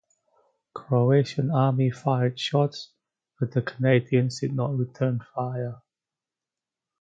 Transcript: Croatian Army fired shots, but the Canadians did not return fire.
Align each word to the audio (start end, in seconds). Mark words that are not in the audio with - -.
Croatian 0.73 1.51
Army 1.51 1.91
fired 1.91 2.39
shots, 2.39 2.89
but 3.39 3.51
the 3.51 3.61
Canadians 3.61 4.39
did 4.39 4.51
not 4.51 4.75
return 4.75 5.19
fire. 5.35 5.83